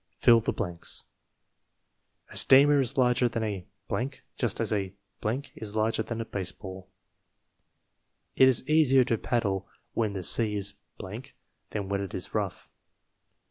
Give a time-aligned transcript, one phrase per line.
[0.17, 1.03] Fill the blanks:
[2.31, 3.67] A steamer is larger than a,
[4.35, 4.95] just as a
[5.53, 6.89] is larger than a baseball.
[8.35, 12.67] It is easier to paddle when the sea is than when it is rough.